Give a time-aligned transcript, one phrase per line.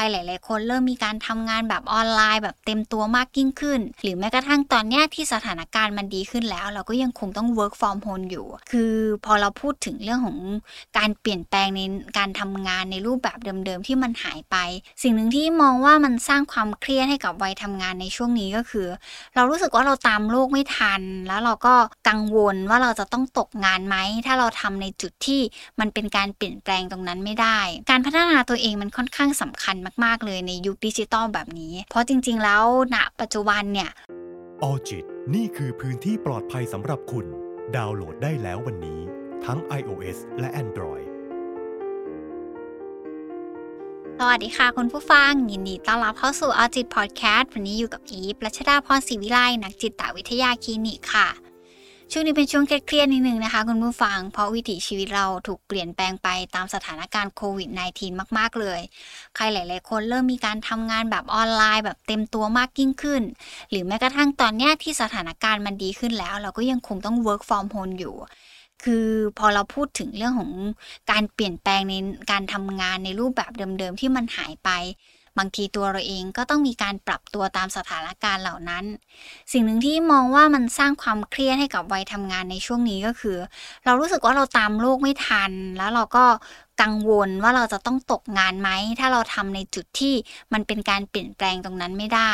[0.00, 8.92] รหลาย ๆ คนเริ่มมีการทำงานแบบออนไลน์ แบบเต็มตัวมากยิ่งขึ้น หรือแม้กระทั่งตอนนี้ที่สถานการณ์มันดีขึ้นแล้ว เราก็ยังคงต้อง work from home อยู่ คือ
[9.24, 10.38] พอเราพูดถึงเรื่องของ
[10.98, 11.80] การเปลี่ยนแปลงใน
[12.18, 14.56] การทำงานในรูปแบบเดิม ๆ ที่มันหายไป
[15.02, 18.86] สิ่งหนึ่งที่มองว่ามันสร้างความเครียดให้กับวัยทำงานในช่วงนี้ก็คือ
[19.34, 21.74] เรารู้สึกว่าเราตามโลกไม่ทัน แล้วเราก็
[22.08, 23.96] กังวลว่าเราจะต้องตกงานไหม
[24.26, 25.40] ถ้าเราทำในจุดที่
[25.80, 27.58] มันเป็นการเปลี่ยนแปลงตรงนั้นไม่ได้
[27.90, 33.90] การพัฒนาตัวเองมันค่อนข้างสำคัญมาก ๆ เลยในยุคดิจิตอลแบบนี้ เพราะจริง ๆ แล้วณปัจจุบันเนี่ย
[34.62, 35.04] Alljit
[35.34, 37.26] นี่คือพื้นที่ปลอดภัยสำหรับคุณ
[37.76, 39.00] ดาวน์โหลดได้แล้ววันนี้
[39.44, 41.06] ทั้ง iOS และ Android
[44.18, 51.28] สวัสดีค่ะคุณผู้ฟัง ยินดีต้อนรับเข้าสู่ Alljit พอดแคสต์วันนี้อยู่กับอีฟรัชดาพรศรีวิไลนักจิตวิทยาคลินิกค่ะ
[52.12, 58.80] ช่วงนี้เป็นช่วงเครียดๆนิดนึงนะคะคุณผู้ฟัง เพราะวิถีชีวิตเราถูกเปลี่ยนแปลงไปตามสถานการณ์โควิด -19 มากๆเลย
[59.36, 63.22] ใครหลายๆ คนเริ่มมีการทำงานแบบออนไลน์แบบเต็มตัวมากยิ่งขึ้น
[63.70, 68.14] หรือแม้กระทั่งตอนนี้ที่สถานการณ์มันดีขึ้นแล้ว เราก็ยังคงต้อง work from home อยู่
[68.84, 69.06] คือ
[69.38, 70.52] พอเราพูดถึงเรื่องของ
[71.10, 71.94] การเปลี่ยนแปลงใน
[72.30, 74.70] การทำงานในรูปแบบเดิมๆที่มันหายไป
[75.40, 78.84] บางทีตัวเราเองก็ต้องมีการปรับตัวตามสถานการณ์เหล่านั้น
[79.52, 83.36] สิ่งหนึ่งที่มองว่ามันสร้างความเครียดให้กับวัยทำงานในช่วงนี้ก็คือ
[83.84, 86.24] เรารู้สึกว่าเราตามโลกไม่ทัน แล้วเราก็
[86.80, 90.14] กังวลว่าเราจะต้องตกงานไหม ถ้าเราทำในจุดที่
[90.52, 92.32] มันเป็นการเปลี่ยนแปลงตรงนั้นไม่ได้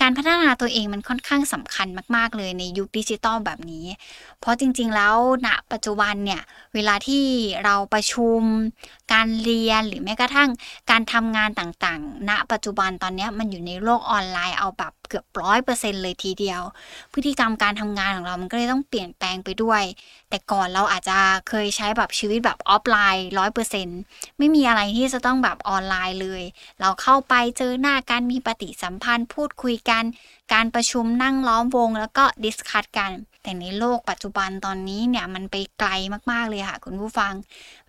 [0.00, 3.86] การพัฒนาตัวเองมันค่อนข้างสำคัญมาก ๆ เลยในยุคดิจิตอลแบบนี้
[4.40, 6.42] เพราะจริง ๆ แล้วณปัจจุบันเนี่ย
[6.74, 7.24] เวลาที่
[7.64, 8.40] เราประชุม
[9.12, 10.50] การเรียนหรือแม้กระทั่ง
[10.90, 16.62] การทำงานต่างๆ ณ ปัจจุบันตอนนี้มันอยู่ในโลกออนไลน์เอาแบบ เกือบร้อยเปอร์เซ็นเลยทีเดียว
[17.12, 19.82] พฤติกรรมการทำงานของเรามันก็เลยต้องเปลี่ยนแปลงไปด้วย
[20.30, 23.88] แต่ก่อนเราอาจจะเคยใช้แบบชีวิตแบบออฟไลน์ร้อยเปอร์เซ็น
[24.38, 26.42] ไม่มีอะไรที่จะต้องแบบออนไลน์เลย
[26.80, 30.04] เราเข้าไปเจอหน้ากันมีปฏิสัมพันธ์ พูดคุยกัน
[30.52, 35.90] การประชุมนั่งล้อมวง แล้วก็ discuss กัน แต่ในโลกปัจจุบันตอนนี้เนี่ยมันไปไกล
[36.32, 37.32] มากๆเลยค่ะ คุณผู้ฟัง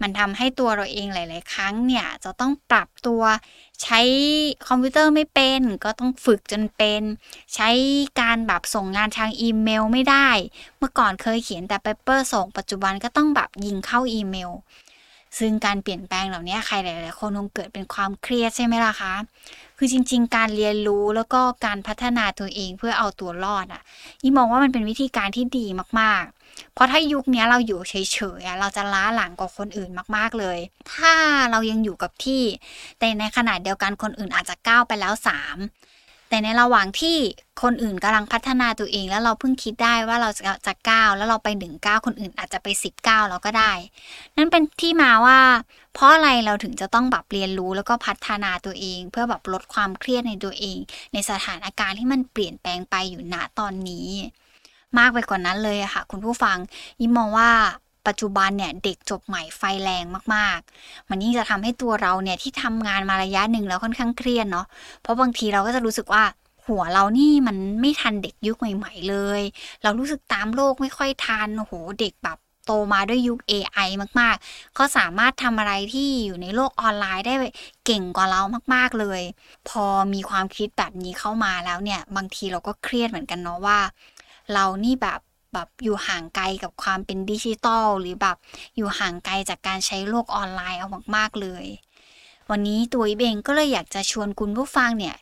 [0.02, 3.22] มันทำให้ตัวเราเองหลาย ๆ ครั้งเนี่ยจะต้องปรับตัว
[3.84, 4.02] ใช้
[4.68, 7.02] คอมพิวเตอร์ไม่เป็นก็ต้องฝึกจนเป็น
[7.56, 7.70] ใช้
[8.22, 10.30] การแบบส่งงานทางอีเมลไม่ได้
[10.78, 14.52] เมื่อก่อนเคยเขียนแต่ paper ส่งปัจจุบันก็ต้องแบบยิงเข้าอีเมล
[15.40, 19.14] ซึ่งการเปลี่ยนแปลงเหล่านี้ใครหลาย ๆ คนคงเกิดเป็นความเครียดใช่ไหมล่ะคะ
[19.78, 23.82] คือจริง ๆ การเรียนรู้แล้วก็การพัฒนาตัวเองเพื่อเอาตัวรอดอะ
[24.24, 25.66] นี่มองว่ามันเป็นวิธีการที่ดี
[26.00, 30.58] มาก ๆ เพราะถ้ายุคนี้เราอยู่เฉย ๆ เราจะล้าหลังกว่าคนอื่นมาก ๆ เลย
[30.94, 31.14] ถ้า
[31.52, 32.44] เรายังอยู่กับที่
[33.00, 35.58] แต่ในขณะเดียวกันคนอื่นอาจจะก้าวไปแล้วสาม
[36.32, 37.18] แต่ในระหว่างที่
[37.62, 43.72] คนอื่นกำลังพัฒนาตัวเอง แล้วเราเพิ่งคิดได้ว่าเราจะจะก้าวแล้วเราไปหนึ่งก้าวคนอื่นอาจจะไปสิบก้าวเราก็ได้
[44.38, 45.40] นั่นเป็นที่มาว่า
[45.94, 50.78] เพราะอะไรเราถึงจะต้องแบบเรียนรู้แล้วก็พัฒนาตัวเอง เพื่อแบบลดความเครียดในตัวเอง
[51.14, 54.08] ในสถานการณ์ที่มันเปลี่ยนแปลงไปอยู่ณตอนนี้
[54.98, 56.58] มากไปกว่านั้นเลยค่ะ คุณผู้ฟัง
[57.02, 57.52] ยิ่มองว่า
[58.08, 64.66] ปัจจุบันเนี่ยเด็กจบใหม่ไฟแรงมากๆ มันยิ่งจะทำให้ตัวเราเนี่ยที่ทำงานมาระยะหนึ่งแล้วค่อนข้างเครียดเนาะ
[65.02, 66.24] เพราะบางทีเราก็จะรู้สึกว่า
[66.68, 69.42] หัวเรานี่มันไม่ทันเด็กยุคใหม่ ๆ เลย
[69.84, 77.34] เรารู้สึกตามโลกไม่ค่อยทันโอ้โหเด็กแบบโตมาด้วยยุค AI มากๆ เขาสามารถทำอะไรที่อยู่ในโลกออนไลน์ได้
[77.86, 78.42] เก่งกว่าเรา
[78.74, 79.22] มากๆเลย
[79.70, 83.80] พอมีความคิดแบบนี้เข้ามาแล้วเนี่ย บางทีเราก็เครียดเหมือนกันเนาะว่า
[84.54, 85.20] เรานี่แบบ
[85.54, 88.38] แบบอยู่ห่างไกลกับความเป็นดิจิตอลหรือแบบ
[88.76, 91.66] อยู่ห่างไกลจากการใช้โลกออนไลน์เอามากๆเลย
[92.50, 95.16] วันนี้ตัวอีเบงก็เลยอยากจะชวนคุณผู้ฟังเนี่ย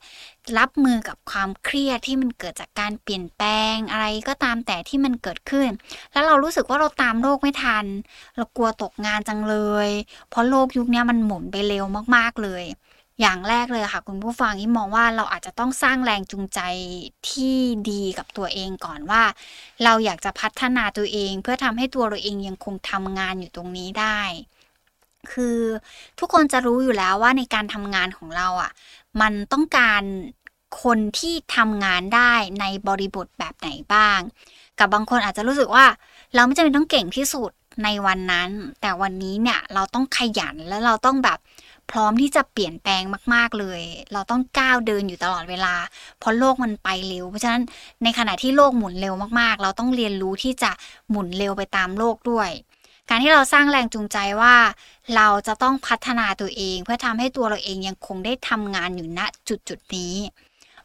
[0.58, 5.70] รับมือกับความเครียดที่มันเกิดจากการเปลี่ยนแปลงอะไรก็ตามแต่ที่มันเกิดขึ้น
[6.14, 7.86] แล้วเรารู้สึกว่าเราตามโลกไม่ทัน
[8.36, 9.56] เรากลัวตกงานจังเล
[9.88, 9.90] ย
[10.30, 11.86] เพราะโลกยุคนี้มันหมุนไปเร็ว
[12.16, 12.64] มากๆเลย
[13.22, 16.60] อย่างแรกเลยค่ะ คุณผู้ฟังที่มองว่าเราอาจจะต้องสร้างแรงจูงใจ
[17.30, 17.56] ที่
[17.90, 19.24] ดีกับตัวเองก่อนว่า
[19.84, 24.22] เราอยากจะพัฒนาตัวเองเพื่อทำให้ตัวเราเองยังคงทำงานอยู่ตรงนี้ได้
[25.32, 25.60] คือ
[26.20, 28.72] ทุกคนจะรู้อยู่แล้วว่าในการทำงานของเราอะ่ะ
[29.22, 30.02] มันต้องการ
[30.84, 34.20] คนที่ทำงานได้ในบริบทแบบไหนบ้าง
[34.80, 35.86] กับบางคนอาจจะรู้สึกว่า
[36.36, 37.52] เราไม่จำเป็นต้องเก่งที่สุด
[37.84, 38.50] ในวันนั้น
[38.82, 41.40] แต่วันนี้เนี่ยเราต้องขยันแล้วเราต้องแบบ
[41.92, 43.04] พร้อมที่จะเปลี่ยนแปลง
[43.34, 43.82] มาก ๆ เลย
[44.14, 45.76] เราต้องก้าวเดินอยู่ตลอดเวลา
[46.20, 47.64] เพราะโลกมันไปเร็ว เพราะฉะนั้น
[48.04, 50.72] ในขณะที่โลกหมุนเร็วมากๆ เราต้องเรียนรู้ที่จะ
[51.10, 52.50] หมุนเร็วไปตามโลกด้วย
[53.10, 54.56] การที่เราสร้างแรงจูงใจว่า
[55.16, 60.16] เราจะต้องพัฒนาตัวเอง เพื่อทำให้ตัวเราเองยังคงได้ทำงานอยู่ณจุดจุดนี้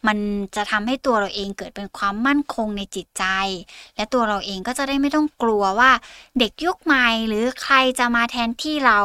[0.06, 0.18] มัน
[0.56, 3.24] จะทำให้ตัวเราเองเกิดเป็นความมั่นคงในจิตใจ
[3.96, 5.90] และตัวเราเองก็จะได้ไม่ต้องกลัวว่า
[6.38, 9.00] เด็กยุคใหม่หรือใครจะมาแทนที่เรา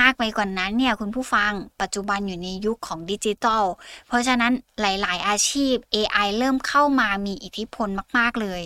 [0.00, 3.64] มากไปกว่านนั้นเนี่ยคุณผู้ฟังปัจจุบันอยู่ในยุคของดิจิทัล
[4.06, 7.88] เพราะฉะนั้นหลาย ๆ อาชีพ AI เริ่มเข้ามามีอิทธิพล
[8.18, 8.62] มาก ๆ เลย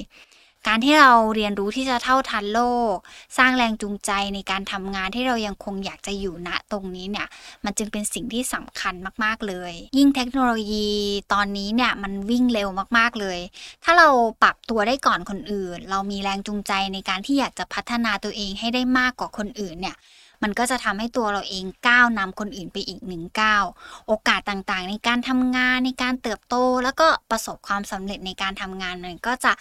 [0.69, 2.61] การที่เราเรียนรู้ที่จะเท่าทันโล
[2.95, 2.97] ก
[3.39, 7.29] สร้างแรงจูงใจในการทำงานที่เรายังคงอยากจะอยู่ณตรงนี้เนี่ย
[7.65, 8.95] มันจึงเป็นสิ่งที่สำคัญ
[9.25, 10.89] มากๆเลย ยิ่งเทคโนโลยี
[11.33, 12.69] ตอนนี้เนี่ยมันวิ่งเร็ว
[12.99, 13.39] มากๆเลย
[13.85, 14.09] ถ้าเรา
[14.43, 19.97] ปรับตัวได้ก่อนคนอื่น เรามีแรงจูงใจในการที่อยากจะพัฒนาตัวเองให้ได้มากกว่าคนอื่นเนี่ย
[20.44, 23.64] มันก็จะทำให้ตัวเราเองก้าวนำคนอื่นไปอีกหนึ่งก้าว
[24.06, 26.55] โอกาสต่างๆ ในการทำงานในการเติบโต
[26.85, 29.52] แล้วก็ประสบความสำเร็จในการทำงานมันก็จะ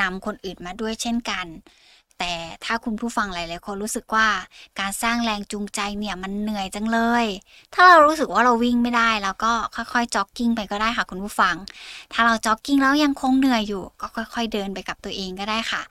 [0.00, 1.46] นำคนอื่นมาด้วยเช่นกัน
[2.18, 2.34] แต่
[2.64, 4.28] ถ้าคุณผู้ฟังหลายๆคนรู้สึกว่า
[4.80, 7.24] การสร้างแรงจูงใจเนี่ยมันเหนื่อยจังเลย
[7.74, 11.56] ถ้าเรารู้สึกว่าเราวิ่งไม่ได้แล้วก็ค่อยๆจ็อกกิ้งไปก็ได้ค่ะคุณผู้ฟัง
[12.12, 15.82] ถ้าเราจ็อกกิ้งแล้วยังคงเหนื่อยอยู่ ก็ค่อย ๆ เดินไปกับตัวเองก็ได้ค่ะ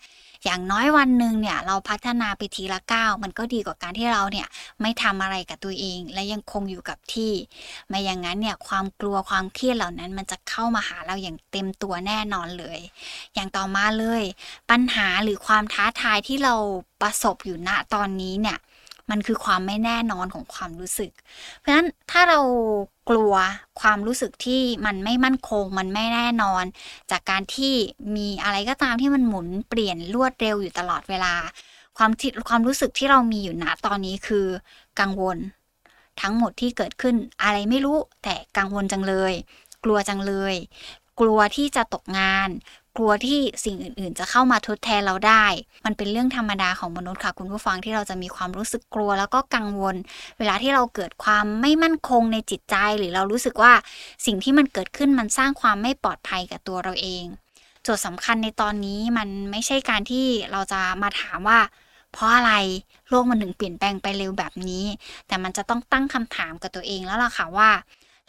[0.46, 4.48] อย่างน้อยวันหนึ่งเนี่ยเราพัฒนาไปทีละก้าวมันก็ดีกว่าการที่เราเนี่ย
[4.82, 7.34] ไม่ทำอะไรกับตัวเอง และยังคงอยู่กับที่
[7.88, 12.80] ไม่อย่างนั้นเนี่ยความกลัวความเครียดเหล่านั้นมันจะเข้ามาหาเราอย่างเต็มตัวแน่นอนเลย
[13.34, 14.24] อย่างต่อมาเลย
[14.70, 16.56] ปัญหาหรือความท้าทายที่เรา
[17.02, 18.58] ประสบอยู่ณตอนนี้เนี่ย
[19.12, 21.12] มันคือความไม่แน่นอนของความรู้สึก
[21.58, 22.40] เพราะฉะนั้นถ้าเรา
[23.10, 23.34] กลัว
[23.82, 26.64] ความรู้สึกที่มันไม่มั่นคง มันไม่แน่นอน
[27.12, 27.74] จากการที่
[28.16, 31.34] มีอะไรก็ตามที่มันหมุนเปลี่ยนรวดเร็วอยู่ตลอดเวลา
[31.98, 34.46] ความที่ความรู้สึกที่เรามีอยู่ณตอนนี้คือ
[35.00, 35.38] กังวล
[36.22, 39.34] ทั้งหมดที่เกิดขึ้นอะไรไม่รู้แต่กังวลจังเลย
[39.84, 40.56] กลัวจังเลย
[41.20, 42.50] กลัวที่จะตกงาน
[42.98, 45.46] กลัวที่สิ่งอื่นๆ จะเข้ามาทดแทนเราได้
[45.86, 49.96] มันเป็นเรื่องธรรมดาของมนุษย์ค่ะ คุณผู้ฟังที่เราจะมีความรู้สึกกลัวแล้วก็กังวล
[50.40, 53.74] เวลาที่เราเกิดความไม่มั่นคงในจิตใจ หรือเรารู้สึกว่า
[54.26, 57.24] สิ่งที่มันเกิดขึ้นมันสร้างความไม่ปลอดภัยกับตัวเราเอง
[57.84, 61.60] โจทย์สำคัญในตอนนี้มันไม่ใช่การที่เราจะมาถามว่า
[62.12, 62.54] เพราะอะไร
[63.10, 64.86] โลกมันถึงเปลี่ยนแปลงไปเร็วแบบนี้
[65.28, 67.70] แต่มันจะต้องตั้งคำถามกับตัวเองแล้วล่ะค่ะว่า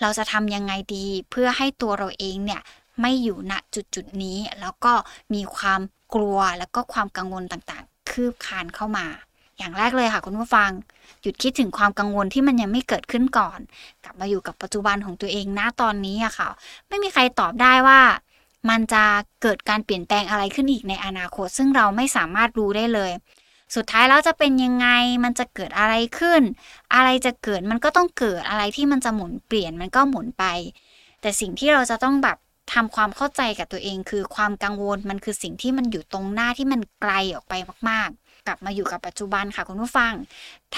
[0.01, 2.61] เราจะทำยังไงดี เพื่อให้ตัวเราเองเนี่ย
[3.01, 4.93] ไม่อยู่ณจุดจุดนี้ แล้วก็
[5.35, 5.81] มีความ
[6.15, 9.07] กลัวแล้วก็ความกังวลต่างๆ คืบคานเข้ามา
[9.59, 10.71] อย่างแรกเลยค่ะคุณผู้ฟัง
[11.23, 13.59] หยุดคิดถึงความกังวลที่มันยังไม่เกิดขึ้นก่อน
[14.05, 16.49] กลับมาอยู่กับปัจจุบันของตัวเองณตอนนี้อะค่ะ
[16.89, 18.01] ไม่มีใครตอบได้ว่า
[18.71, 19.05] มันจะ
[19.43, 23.11] เกิดการเปลี่ยนแปลงอะไรขึ้นอีกในอนาคต ซึ่งเราไม่สามารถรู้ได้เลย
[23.75, 24.89] สุดท้ายแล้วจะเป็นยังไง
[25.25, 26.43] มันจะเกิดอะไรขึ้น
[26.95, 30.45] อะไรจะเกิดมันก็ต้องเกิดอะไรที่มันจะหมุนเปลี่ยนมันก็หมุนไป
[31.21, 32.37] แต่สิ่งที่เราจะต้องแบบ
[32.73, 37.55] ทำความเข้าใจกับตัวเอง คือความกังวลมันคือสิ่งที่มันอยู่ตรงหน้าที่มันไกลออกไป
[37.91, 38.11] มาก
[38.47, 40.13] กลับมาอยู่กับปัจจุบันค่ะคุณผู้ฟัง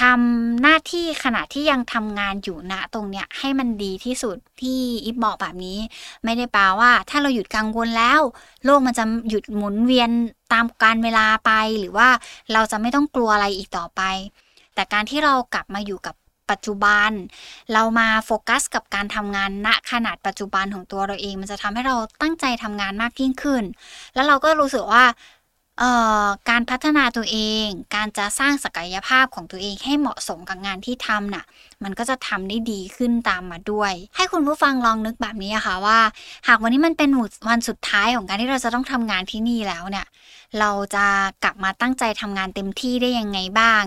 [0.00, 5.78] ทำหน้าที่ขณะที่ยังทำงานอยู่ณตรงเนี้ยให้มันดีที่สุดที่อิฟบอกแบบนี้
[6.24, 8.20] ไม่ได้แปลว่า ถ้าเราหยุดกังวลแล้ว
[8.64, 10.10] โลกมันจะหยุดหมุนเวียน
[10.52, 12.08] ตามการเวลาไป หรือว่า
[12.52, 14.02] เราจะไม่ต้องกลัวอะไรอีกต่อไป
[14.74, 16.14] แต่การที่เรากลับมาอยู่กับ
[16.50, 17.10] ปัจจุบัน
[17.72, 23.64] เรามาโฟกัสกับการทำงานณขนาดปัจจุบันของตัวเราเอง มันจะทำให้เราตั้งใจทำงานมากยิ่งขึ้น
[24.14, 25.04] แล้วเราก็รู้สึกว่า
[26.48, 31.44] การพัฒนาตัวเอง การจะสร้างศักยภาพของตัวเองให้เหมาะสมกับงานที่ทำน่ะ
[31.84, 35.98] มันก็จะทำได้ดีขึ้นตามมาด้วย ให้คุณผู้ฟังลองนึกแบบนี้ค่ะว่า
[36.48, 37.10] หากวันนี้มันเป็น
[37.48, 40.06] วันสุดท้ายของการที่เราจะต้องทำงานที่นี่แล้วเนี่ย
[40.60, 41.06] เราจะ
[41.44, 43.82] กลับมาตั้งใจทำงานเต็มที่ได้ยังไงบ้าง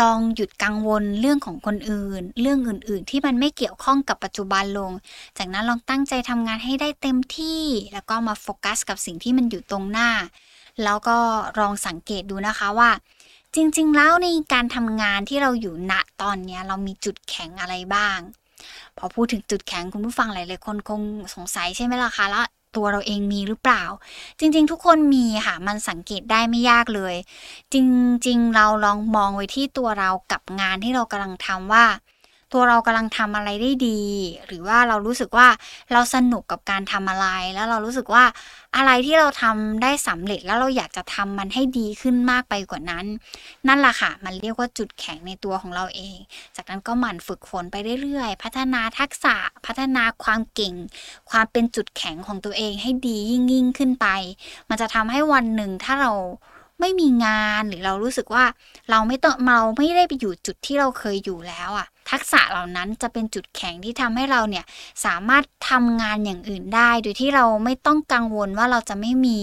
[0.00, 4.92] ลองหยุดกังวลเรื่องของคนอื่น เรื่องอื่น ๆ ที่มันไม่เกี่ยวข้องกับปัจจุบันลง
[5.38, 7.62] จากนั้นลองตั้งใจทำงานให้ได้เต็มที่
[7.92, 10.10] แล้วก็มาโฟกัสกับสิ่งที่มันอยู่ตรงหน้า
[10.84, 11.16] แล้วก็
[11.58, 12.90] ลองสังเกตดูนะคะว่า
[13.54, 15.92] จริง ๆ แล้วในการทำงานที่เราอยู่ณ
[16.22, 18.18] ตอนนี้เรามีจุดแข็งอะไรบ้าง
[18.96, 21.00] พอพูดถึงจุดแข็งคุณผู้ฟังหลายๆคนคง
[21.34, 22.44] สงสัยใช่ไหมล่ะคะแล้ว
[22.76, 23.84] ตัวเราเองมีหรือเปล่า
[24.38, 27.14] จริง ๆ ทุกคนมีค่ะ มันสังเกตได้ไม่ยากเลย
[27.72, 31.84] จริง ๆ เราลองมองไว้ที่ตัวเรากับงานที่เรากำลังทำว่า
[32.52, 34.00] ตัวเรากำลังทำอะไรได้ดี
[34.46, 35.48] หรือว่าเรารู้สึกว่า
[35.92, 38.24] เราสนุกกับการทำอะไร แล้วเรารู้สึกว่า
[38.76, 43.04] อะไรที่เราทำได้สำเร็จแล้วเราอยากจะทำมันให้ดีขึ้นมากไปกว่านั้น
[43.68, 46.16] นั่นแหละค่ะ มันเรียกว่าจุดแข็งในตัวของเราเอง
[46.56, 49.36] จากนั้นก็หมั่นฝึกฝนไปเรื่อยๆ พัฒนาทักษะ
[49.66, 50.74] พัฒนาความเก่ง
[51.30, 54.06] ความเป็นจุดแข็งของตัวเองให้ดียิ่งยิ่งขึ้นไป
[54.68, 56.12] มันจะทำให้วันหนึ่งถ้าเรา
[56.80, 58.44] ไม่มีงานหรือเรารู้สึกว่า
[58.90, 64.64] เราไม่ต้องเราไม่ได้ไปอยู่จุดที่เราเคยอยู่แล้วอะ่ะ ทักษะเหล่านั้นจะเป็นจุดแข็งที่ทำให้เราเนี่ย
[65.04, 69.38] สามารถทำงานอย่างอื่นได้ โดยที่เราไม่ต้องกังวลว่าเราจะไม่มี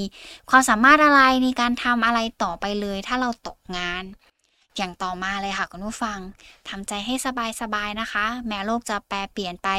[0.49, 4.03] ความสามารถอะไรในการทำอะไรต่อไปเลย ถ้าเราตกงาน
[4.77, 6.19] อย่างต่อมาเลยค่ะคุณผู้ฟัง
[6.69, 7.15] ทำใจให้
[7.61, 9.69] สบายๆนะคะ แม้โลกจะแปรเปลี่ยนไป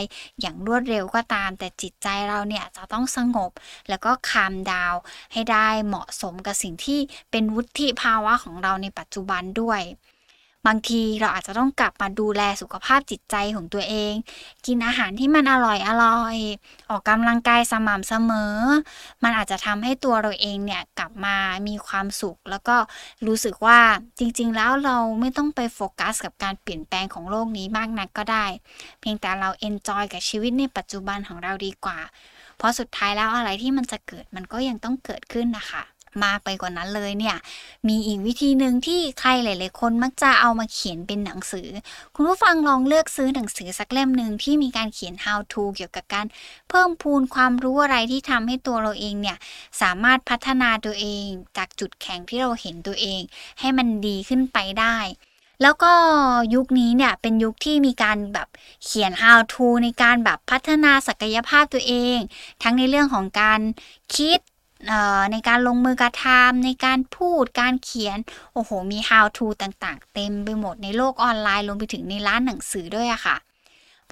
[0.40, 3.50] อย่างรวดเร็วก็ตาม แต่จิตใจเราเนี่ยจะต้องสงบ
[3.88, 4.94] แล้วก็คามดาว
[5.32, 9.80] ให้ได้เหมาะสมกับสิ่งที่เป็นวุฒิภาวะของเราในปัจจุบันด้วย
[10.66, 14.12] บางทีเราอาจจะต้องกลับมาดูแลสุขภาพจิตใจของตัวเอง
[14.66, 16.36] กินอาหารที่มันอร่อยอร่อย
[16.90, 18.56] ออกกำลังกายสม่ำเสมอ
[19.22, 21.36] มันอาจจะทำให้ตัวเราเองเนี่ยกลับมา
[21.68, 22.76] มีความสุข แล้วก็
[23.26, 23.80] รู้สึกว่า
[24.18, 28.46] จริงๆ แล้วเราไม่ต้องไปโฟกัสกับการเปลี่ยนแปลงของโลกนี้มากนักก็ได้
[29.00, 31.98] เพียงแต่เราเอนจอยกับชีวิตในปัจจุบันของเราดีกว่า
[32.58, 35.84] เพราะสุดท้ายแล้วอะไรที่มันจะเกิดมันก็ยังต้องเกิดขึ้นนะคะ
[36.24, 37.36] มากไปกว่านั้นเลยเนี่ย
[37.88, 41.68] มีอีกวิธีหนึ่งที่ใครหลาย ๆ คนมักจะเอามาเขียนเป็นหนังสือ
[42.14, 46.26] คุณผู้ฟังลองเลือกซื้อหนังสือสักเล่มหนึ่งที่มีการเขียน how to เกี่ยวกับการ
[46.68, 49.38] เพิ่มพูนความรู้อะไรที่ทำให้ตัวเราเองเนี่ย
[49.80, 53.20] สามารถพัฒนาตัวเอง จากจุดแข็งที่เราเห็นตัวเอง
[53.60, 54.98] ให้มันดีขึ้นไปได้
[55.62, 55.92] แล้วก็
[56.54, 58.48] ยุคนี้เนี่ยเป็นยุคที่มีการแบบ
[58.84, 62.18] เขียน how to ในการแบบพัฒนาศักยภาพตัวเอง
[62.62, 63.60] ทั้งในเรื่องของการ
[64.16, 64.38] คิด
[65.32, 68.18] ในการลงมือกระทำในการพูดการเขียน
[68.54, 73.36] โอ้โห มี how to ต่างๆ เต็มไปหมดในโลกออนไลน์รวมไปถึงในร้านหนังสือด้วยอะค่ะ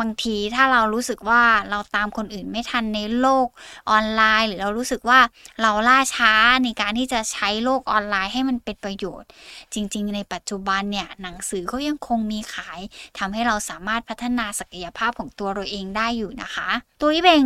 [0.00, 3.46] บางทีถ้าเรารู้สึกว่าเราตามคนอื่นไม่ทันในโลก
[3.90, 5.20] ออนไลน์ หรือเรารู้สึกว่า
[5.62, 6.32] เราล่าช้า
[6.64, 9.28] ในการที่จะใช้โลกออนไลน์ให้มันเป็นประโยชน์
[9.74, 12.80] จริง ๆ ในปัจจุบันเนี่ยหนังสือก็ยังคงมีขาย
[13.18, 16.68] ทำให้เราสามารถพัฒนาศักยภาพของตัวเราเองได้อยู่นะคะ
[17.00, 17.44] ตัวอีเบง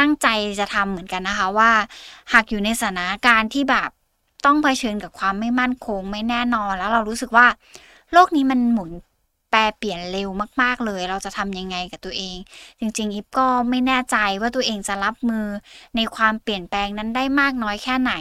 [0.00, 0.26] ตั้งใจ
[0.60, 1.70] จะทำเหมือนกันนะคะว่า
[2.32, 3.90] หากอยู่ในสถานการณ์ที่แบบ
[4.46, 7.46] ต้องเผชิญกับความไม่มั่นคงไม่แน่นอน แล้วเรารู้สึกว่า
[8.12, 8.90] โลกนี้มันหมุน
[9.50, 10.28] แปลเปลี่ยนเร็ว
[10.62, 12.36] มาก ๆ เลย เราจะทำยังไงกับตัวเอง
[12.80, 15.46] จริง ๆ อิฟก็ไม่แน่ใจว่าตัวเองจะรับมือ
[15.96, 18.12] ในความเปลี่ยนแปลงนั้นได้มากน้อยแค่ไหน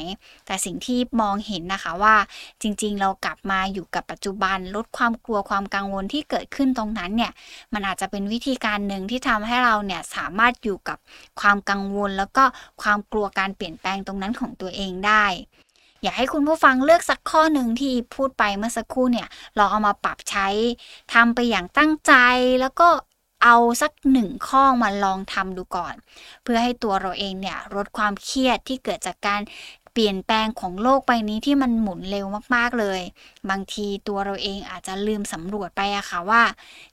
[0.45, 2.15] แต่สิ่งที่มองเห็นนะคะว่า
[2.62, 7.31] จริง ๆ เรากลับมาอยู่กับปัจจุบันลดความกลัวความกังวลที่เกิดขึ้นตรงนั้นเนี่ย
[7.74, 10.98] มันอาจจะเป็นวิธีการหนึ่งที่ทำให้เราเนี่ยสามารถอยู่กับ
[11.41, 12.43] ความกังวล แล้วก็
[12.81, 15.25] ความกลัวการเปลี่ยนแปลงตรงนั้นของตัวเองได้
[16.03, 19.27] อยากให้คุณผู้ฟังเลือกสักข้อหนึ่งที่พูดไปเมื่อสักครู่เนี่ย
[19.58, 20.48] ลองเอามาปรับใช้
[21.13, 22.13] ทำไปอย่างตั้งใจ
[22.62, 22.88] แล้วก็
[23.44, 25.96] เอาสักหนึ่งข้อมาลองทำดูก่อน
[26.44, 29.41] เพื่อให้ตัวเราเองเนี่ยลดความเครียดที่เกิดจากการ
[29.94, 32.25] เปลี่ยนแปลงของโลกใบนี้ที่มันหมุนเร็ว
[32.56, 33.01] มากๆเลย
[33.50, 36.44] บางทีตัวเราเองอาจจะลืมสำรวจไปอะค่ะว่า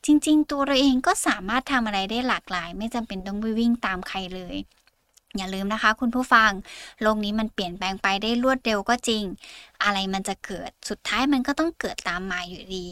[0.04, 4.56] จริง ๆ ตัวเราเองก็สามารถทำอะไรได้หลากหลาย ไม่จำเป็นต้องไปวิ่งตามใครเลย
[5.38, 6.50] อย่าลืมนะคะ คุณผู้ฟัง
[7.02, 9.24] โลกนี้มันเปลี่ยนแปลงไปได้รวดเร็วก็จริง
[9.84, 12.86] อะไรมันจะเกิดสุดท้ายมันก็ต้องเกิดตามมาอยู่ดี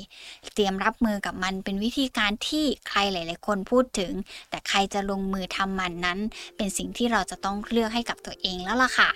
[0.54, 4.12] เตรียมรับมือกับมันเป็นวิธีการที่ใครหลาย ๆ คนพูดถึง
[4.50, 6.18] แต่ใครจะลงมือทำมันนั้น
[6.56, 9.10] เป็นสิ่งที่เราจะต้องเลือกให้กับตัวเองแล้วล่ะค่ะ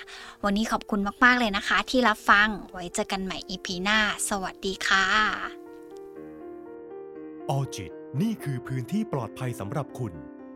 [0.45, 5.05] วันนี้ขอบคุณมาก ๆ เลยนะคะ ที่รับฟังไว้เจอกันใหม่อีพีหน้า สวัสดีค่ะ
[7.51, 7.93] ออจิต
[8.23, 10.13] นี่คือพื้นที่ปลอดภัยสำหรับคุณ